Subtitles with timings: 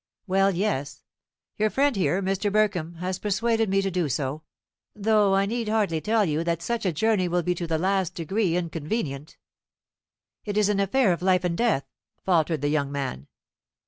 [0.25, 1.03] "Well, yes;
[1.57, 2.51] your friend here, Mr.
[2.51, 4.41] Burkham, has persuaded me to do so,
[4.95, 8.15] though I need hardly tell you that such a journey will be to the last
[8.15, 9.37] degree inconvenient."
[10.43, 11.85] "It is an affair of life and death,"
[12.25, 13.27] faltered the young man.